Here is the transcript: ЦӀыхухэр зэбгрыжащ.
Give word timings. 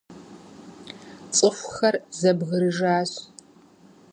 ЦӀыхухэр 1.35 1.95
зэбгрыжащ. 2.19 3.11